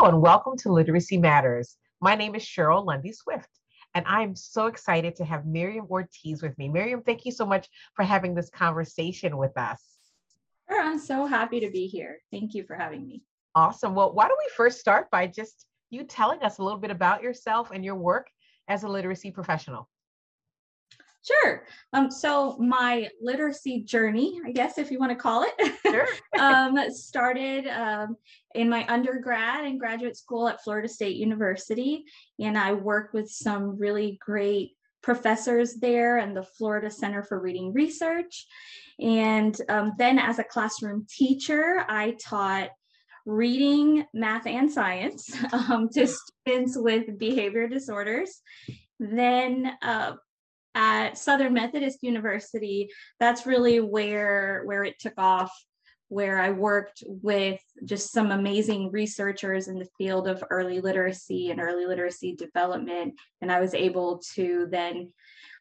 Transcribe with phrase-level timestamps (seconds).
[0.00, 1.76] Hello, and welcome to Literacy Matters.
[2.00, 3.50] My name is Cheryl Lundy Swift,
[3.94, 6.70] and I'm so excited to have Miriam Ortiz with me.
[6.70, 9.84] Miriam, thank you so much for having this conversation with us.
[10.66, 12.16] Sure, I'm so happy to be here.
[12.32, 13.24] Thank you for having me.
[13.54, 13.94] Awesome.
[13.94, 17.22] Well, why don't we first start by just you telling us a little bit about
[17.22, 18.30] yourself and your work
[18.68, 19.89] as a literacy professional?
[21.22, 21.66] Sure.
[21.92, 26.06] Um, so my literacy journey, I guess, if you want to call it, Sure.
[26.40, 28.16] um, started um,
[28.54, 32.04] in my undergrad and graduate school at Florida State University.
[32.38, 37.72] And I worked with some really great professors there and the Florida Center for Reading
[37.72, 38.46] Research.
[38.98, 42.70] And um, then as a classroom teacher, I taught
[43.26, 48.40] reading, math, and science um, to students with behavior disorders.
[48.98, 50.12] Then uh,
[50.74, 55.52] at Southern Methodist University, that's really where where it took off
[56.10, 61.60] where I worked with just some amazing researchers in the field of early literacy and
[61.60, 63.14] early literacy development.
[63.40, 65.12] And I was able to then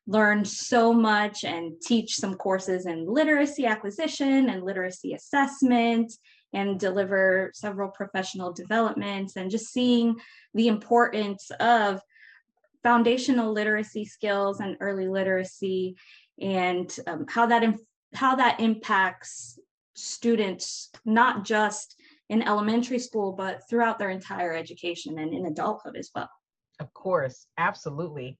[0.08, 6.12] learn so much and teach some courses in literacy acquisition and literacy assessment
[6.52, 10.16] and deliver several professional developments and just seeing
[10.56, 12.02] the importance of
[12.84, 15.96] foundational literacy skills and early literacy
[16.40, 17.64] and um, how that
[18.14, 19.60] how that impacts
[19.96, 21.96] students not just
[22.30, 26.30] in elementary school but throughout their entire education and in adulthood as well.
[26.80, 27.46] Of course.
[27.58, 28.38] Absolutely.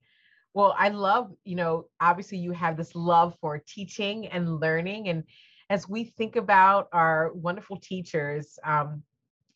[0.54, 5.10] Well i love you know obviously you have this love for teaching and learning.
[5.10, 5.24] And
[5.70, 9.04] as we think about our wonderful teachers um,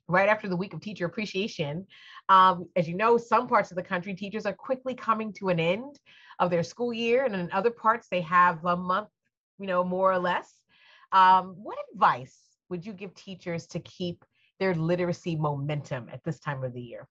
[0.07, 1.85] right after the week of teacher appreciation.
[2.29, 5.59] Um, as you know, some parts of the country, teachers are quickly coming to an
[5.59, 5.99] end
[6.39, 9.09] of their school year, and in other parts, they have a month,
[9.59, 10.51] you know, more or less.
[11.11, 12.37] Um, what advice
[12.69, 14.25] would you give teachers to keep
[14.59, 17.07] their literacy momentum at this time of the year?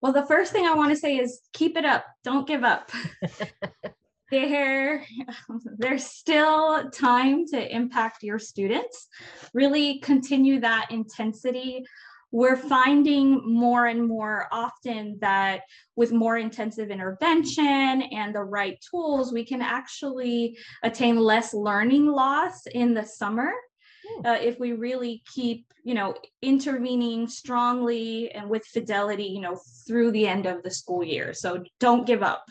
[0.00, 2.06] Well, the first thing I want to say is keep it up.
[2.22, 2.90] Don't give up.
[4.30, 5.04] there
[5.78, 9.08] there's still time to impact your students.
[9.54, 11.84] Really continue that intensity.
[12.30, 15.62] We're finding more and more often that
[15.96, 22.66] with more intensive intervention and the right tools we can actually attain less learning loss
[22.66, 23.52] in the summer.
[24.08, 24.26] Hmm.
[24.26, 30.12] uh, if we really keep you know intervening strongly and with fidelity you know through
[30.12, 31.32] the end of the school year.
[31.32, 32.44] So don't give up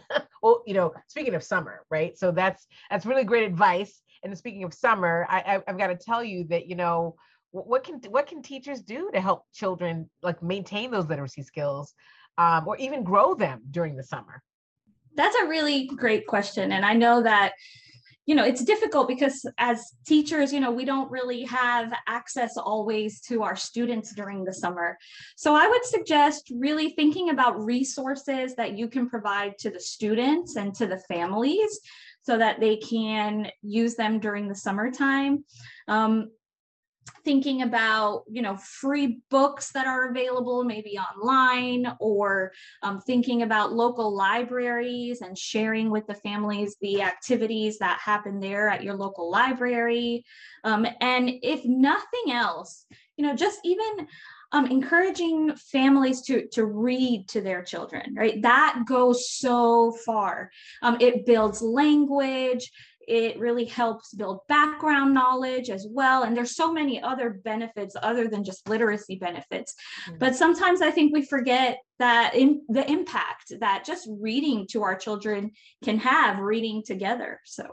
[0.42, 2.16] well, you know, speaking of summer, right?
[2.18, 4.00] So that's that's really great advice.
[4.24, 7.16] And speaking of summer, I, I have got to tell you that you know
[7.50, 11.94] what can what can teachers do to help children like maintain those literacy skills,
[12.38, 14.42] um, or even grow them during the summer?
[15.14, 17.52] That's a really great question, and I know that
[18.26, 23.20] you know it's difficult because as teachers you know we don't really have access always
[23.20, 24.96] to our students during the summer.
[25.36, 30.56] So i would suggest really thinking about resources that you can provide to the students
[30.56, 31.80] and to the families
[32.22, 35.44] so that they can use them during the summertime.
[35.88, 36.30] Um,
[37.24, 42.52] thinking about you know free books that are available maybe online or
[42.82, 48.68] um, thinking about local libraries and sharing with the families the activities that happen there
[48.68, 50.24] at your local library.
[50.64, 52.86] Um, and if nothing else
[53.16, 54.06] you know just even
[54.52, 58.40] um, encouraging families to to read to their children right?
[58.42, 60.50] That goes so far.
[60.82, 62.70] Um, it builds language
[63.12, 66.22] it really helps build background knowledge as well.
[66.22, 69.74] And there's so many other benefits other than just literacy benefits.
[70.06, 70.18] Mm-hmm.
[70.18, 74.96] But sometimes I think we forget that in the impact that just reading to our
[74.96, 75.50] children
[75.84, 77.38] can have reading together.
[77.44, 77.64] So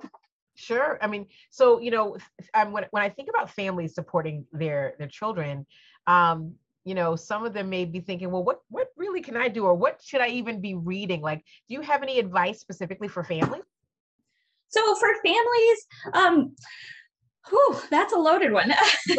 [0.56, 1.00] Sure.
[1.02, 2.18] I mean, so you know,
[2.54, 5.66] um, when when I think about families supporting their their children,
[6.06, 9.48] um, you know, some of them may be thinking, well, what what really can I
[9.48, 11.22] do, or what should I even be reading?
[11.22, 13.64] Like, do you have any advice specifically for families?
[14.70, 16.56] So for families, um,
[17.50, 18.72] whew, that's a loaded one.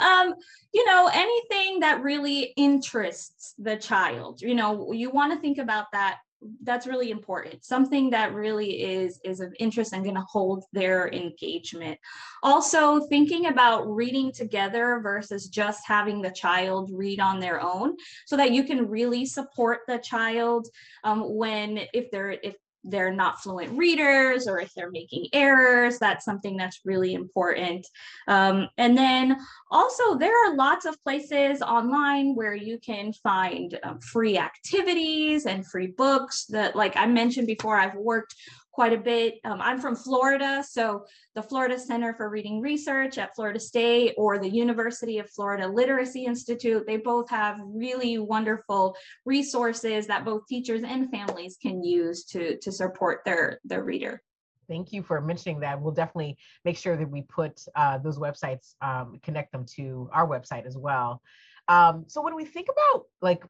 [0.00, 0.34] um,
[0.72, 5.86] you know, anything that really interests the child, you know, you want to think about
[5.92, 6.18] that
[6.62, 11.12] that's really important something that really is is of interest and going to hold their
[11.12, 11.98] engagement
[12.42, 18.36] also thinking about reading together versus just having the child read on their own so
[18.36, 20.68] that you can really support the child
[21.02, 26.24] um, when if they're if they're not fluent readers or if they're making errors that's
[26.24, 27.86] something that's really important.
[28.26, 29.36] Um, and then
[29.70, 35.66] also there are lots of places online where you can find um, free activities and
[35.66, 38.34] free books that like i mentioned before i've worked
[38.78, 39.40] quite a bit.
[39.42, 41.04] Um, I'm from Florida, so
[41.34, 46.26] the Florida Center for Reading Research at Florida State or the University of Florida Literacy
[46.26, 48.96] Institute, they both have really wonderful
[49.26, 54.22] resources that both teachers and families can use to, to support their, their reader.
[54.68, 55.82] Thank you for mentioning that.
[55.82, 60.28] We'll definitely make sure that we put uh, those websites, um, connect them to our
[60.28, 61.20] website as well.
[61.66, 63.42] Um, so when we think about like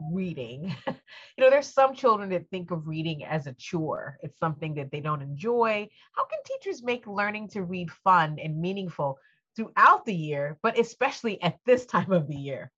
[0.00, 4.18] reading, you know, there's some children that think of reading as a chore.
[4.22, 5.88] It's something that they don't enjoy.
[6.14, 9.18] How can teachers make learning to read fun and meaningful
[9.56, 12.70] throughout the year, but especially at this time of the year?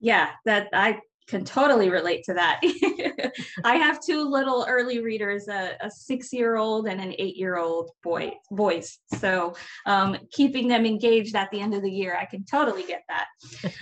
[0.00, 2.60] Yeah, that I can totally relate to that.
[3.64, 8.98] I have two little early readers, a, a six-year-old and an eight-year-old boy, boys.
[9.18, 9.54] So
[9.86, 13.26] um, keeping them engaged at the end of the year, I can totally get that.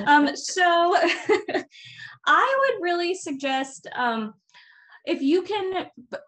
[0.07, 0.97] Um, so
[2.27, 4.35] I would really suggest um,
[5.07, 5.87] if you can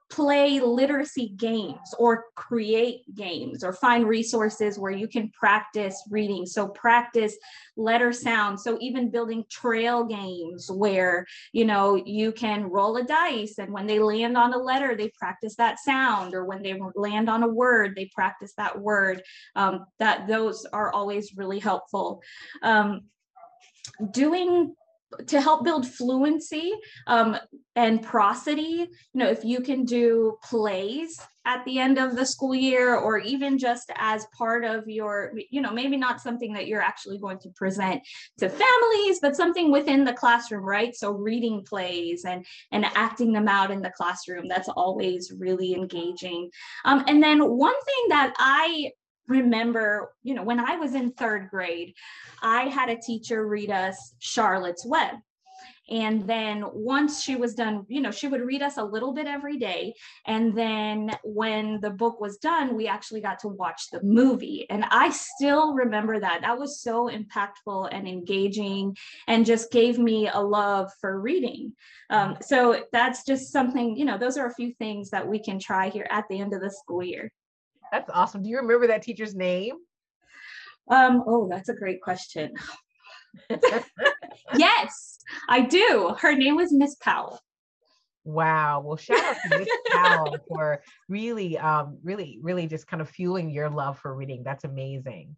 [0.08, 6.46] play literacy games or create games or find resources where you can practice reading.
[6.46, 7.36] So practice
[7.76, 13.58] letter sound so even building trail games where you know you can roll a dice
[13.58, 17.28] and when they land on a letter they practice that sound or when they land
[17.28, 19.22] on a word they practice that word.
[19.56, 22.22] Um, that those are always really helpful.
[22.62, 23.02] Um,
[24.12, 24.74] doing
[25.26, 26.72] to help build fluency
[27.06, 27.36] um,
[27.76, 32.54] and prosody, you know, if you can do plays at the end of the school
[32.54, 36.82] year or even just as part of your, you know, maybe not something that you're
[36.82, 38.02] actually going to present
[38.38, 40.94] to families, but something within the classroom, right?
[40.94, 46.50] So reading plays and and acting them out in the classroom, that's always really engaging.
[46.84, 48.90] Um, and then one thing that I
[49.28, 51.94] remember, you know, when I was in third grade,
[52.42, 55.16] I had a teacher read us Charlotte's Web.
[55.90, 59.26] And then once she was done, you know, she would read us a little bit
[59.26, 59.94] every day.
[60.26, 64.66] And then when the book was done, we actually got to watch the movie.
[64.68, 66.42] And I still remember that.
[66.42, 68.96] That was so impactful and engaging
[69.28, 71.72] and just gave me a love for reading.
[72.10, 75.58] Um, so that's just something, you know, those are a few things that we can
[75.58, 77.32] try here at the end of the school year.
[77.92, 78.42] That's awesome.
[78.42, 79.76] Do you remember that teacher's name?
[80.90, 82.54] Um, oh, that's a great question.
[84.54, 85.18] yes,
[85.48, 86.14] I do.
[86.18, 87.40] Her name was Miss Powell.
[88.24, 88.80] Wow.
[88.84, 93.50] Well, shout out to Miss Powell for really, um, really, really just kind of fueling
[93.50, 94.42] your love for reading.
[94.42, 95.36] That's amazing.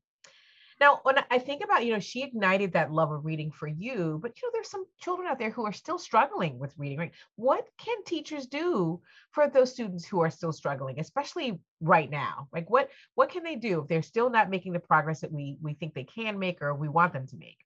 [0.81, 4.19] Now, when I think about, you know, she ignited that love of reading for you,
[4.23, 7.12] but you know, there's some children out there who are still struggling with reading, right?
[7.37, 12.49] What can teachers do for those students who are still struggling, especially right now?
[12.53, 15.59] Like what what can they do if they're still not making the progress that we
[15.61, 17.59] we think they can make or we want them to make?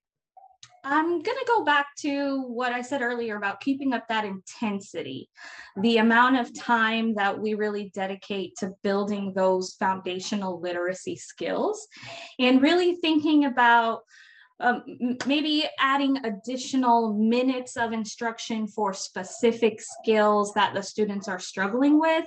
[0.83, 5.29] I'm going to go back to what I said earlier about keeping up that intensity,
[5.81, 11.87] the amount of time that we really dedicate to building those foundational literacy skills,
[12.37, 14.01] and really thinking about
[14.59, 14.83] um,
[15.25, 22.25] maybe adding additional minutes of instruction for specific skills that the students are struggling with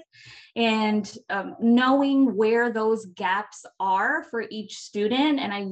[0.58, 5.66] and um, knowing where those gaps are for each student and i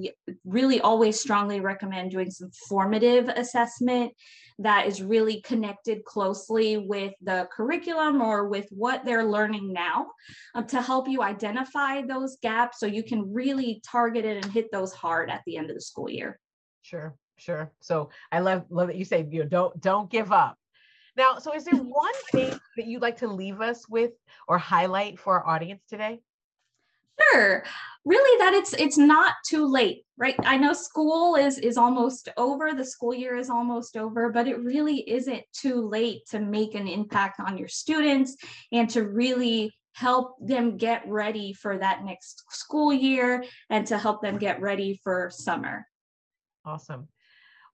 [0.44, 4.12] really always strongly recommend doing some formative assessment
[4.58, 10.06] that is really connected closely with the curriculum or with what they're learning now
[10.54, 14.70] uh, to help you identify those gaps so you can really target it and hit
[14.72, 16.38] those hard at the end of the school year
[16.86, 17.72] Sure, sure.
[17.80, 20.56] So I love love that you say you know, don't don't give up.
[21.16, 24.12] Now, so is there one thing that you'd like to leave us with
[24.48, 26.20] or highlight for our audience today?
[27.32, 27.64] Sure.
[28.04, 30.36] Really that it's it's not too late, right?
[30.40, 34.60] I know school is is almost over, the school year is almost over, but it
[34.60, 38.36] really isn't too late to make an impact on your students
[38.70, 44.20] and to really help them get ready for that next school year and to help
[44.20, 45.86] them get ready for summer.
[46.66, 47.08] Awesome.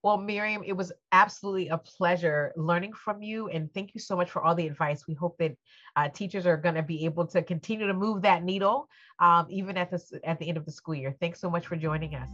[0.03, 3.47] Well, Miriam, it was absolutely a pleasure learning from you.
[3.47, 5.07] And thank you so much for all the advice.
[5.07, 5.55] We hope that
[5.95, 9.77] uh, teachers are going to be able to continue to move that needle um, even
[9.77, 11.15] at the, at the end of the school year.
[11.21, 12.29] Thanks so much for joining us.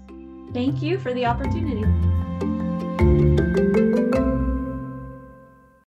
[0.52, 1.86] Thank you for the opportunity.